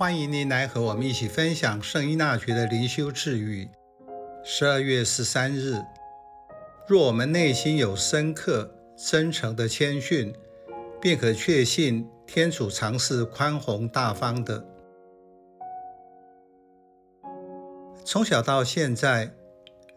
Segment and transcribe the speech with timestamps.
[0.00, 3.68] 欢迎您来和我们一起分享圣依纳爵的灵修治愈。
[4.44, 5.82] 十二月十三日，
[6.86, 10.32] 若我们内心有深刻、真诚的谦逊，
[11.00, 14.64] 便可确信天主常是宽宏大方的。
[18.04, 19.28] 从小到现在，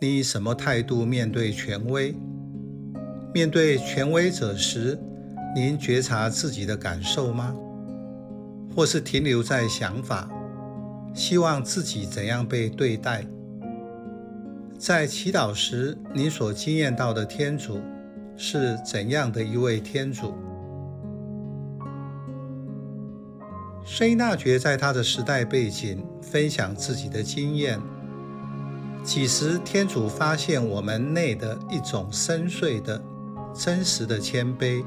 [0.00, 2.12] 你以什么态度面对权威？
[3.32, 4.98] 面对权威者时，
[5.54, 7.56] 您觉察自己的感受吗？
[8.74, 10.28] 或是停留在想法，
[11.14, 13.26] 希望自己怎样被对待？
[14.76, 17.80] 在祈祷时，你所经验到的天主
[18.36, 20.34] 是怎样的一位天主？
[23.84, 27.80] 圣依纳爵在他的时代背景分享自己的经验。
[29.04, 33.00] 几时天主发现我们内的一种深邃的、
[33.54, 34.82] 真实的谦卑？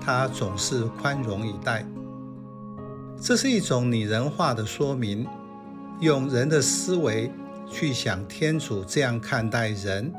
[0.00, 1.84] 他总是宽容以待，
[3.24, 5.24] 这是一种拟人化的说明，
[6.00, 7.30] 用人的思维
[7.70, 10.12] 去想天主这样看待人，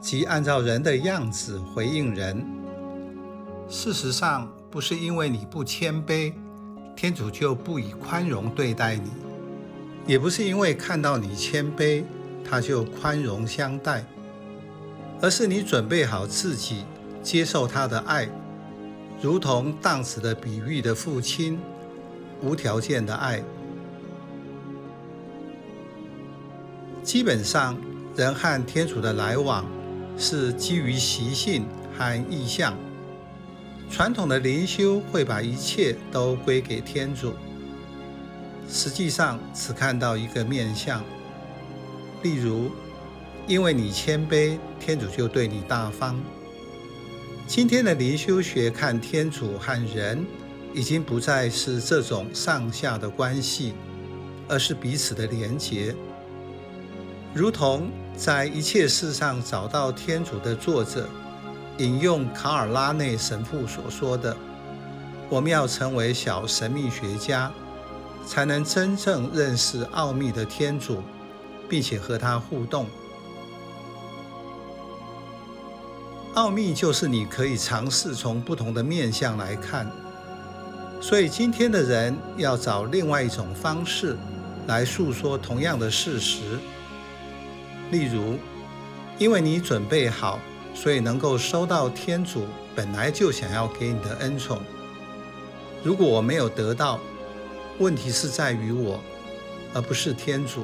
[0.00, 2.44] 即按照人的样子回应人。
[3.68, 6.32] 事实上，不是因为你不谦卑，
[6.96, 9.08] 天主就不以宽容对待你；
[10.04, 12.02] 也不是因为看到你谦卑，
[12.44, 14.04] 他就宽容相待，
[15.20, 16.86] 而是你准备好自己
[17.22, 18.28] 接受他的爱。
[19.20, 21.56] 如同荡子的比喻的父亲，
[22.42, 23.42] 无条件的爱。
[27.02, 27.76] 基本上，
[28.16, 29.64] 人和天主的来往
[30.16, 32.74] 是基于习性和意向。
[33.90, 37.34] 传统的灵修会把一切都归给天主，
[38.68, 41.02] 实际上只看到一个面相。
[42.22, 42.70] 例如，
[43.46, 46.18] 因为你谦卑，天主就对你大方。
[47.46, 50.24] 今天的灵修学看天主和人，
[50.74, 53.74] 已经不再是这种上下的关系，
[54.48, 55.94] 而是彼此的连结。
[57.34, 61.08] 如同在一切事上找到天主的作者
[61.78, 64.36] 引用卡尔拉内神父所说的
[65.30, 67.50] ：“我们要成为小神秘学家，
[68.26, 71.02] 才能真正认识奥秘的天主，
[71.68, 72.86] 并且和他互动。”
[76.34, 79.90] 奥秘就是你可以尝试从不同的面向来看，
[81.02, 84.16] 所以今天的人要找另外一种方式
[84.68, 86.58] 来诉说同样的事实。
[87.90, 88.38] 例如，
[89.18, 90.38] 因为你准备好，
[90.74, 94.62] 所以能够收到天主本来就想要给你的恩宠。
[95.82, 97.00] 如果我没有得到，
[97.80, 99.00] 问题是在于我，
[99.74, 100.62] 而不是天主。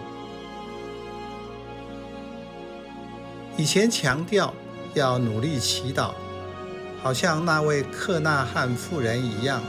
[3.56, 4.54] 以前强调。
[4.94, 6.12] 要努力祈祷，
[7.02, 9.62] 好像那位克纳汉妇人一样，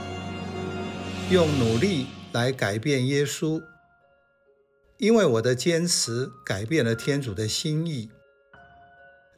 [1.30, 3.62] 用努力来改变耶稣。
[4.98, 8.10] 因为我的坚持改变了天主的心意，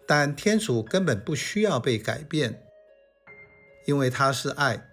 [0.06, 2.64] 但天主根本不需要被改变，
[3.84, 4.88] 因为他是爱，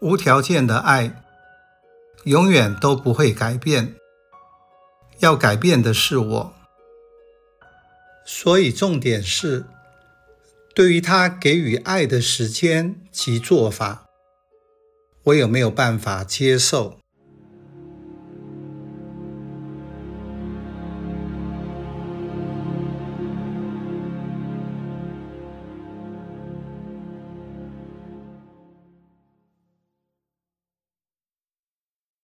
[0.00, 1.22] 无条件的爱，
[2.24, 3.94] 永远都不会改变。
[5.18, 6.54] 要改变的是我。
[8.24, 9.66] 所以，重点是
[10.74, 14.08] 对于他给予爱的时间及做法，
[15.24, 17.01] 我有没有办法接受？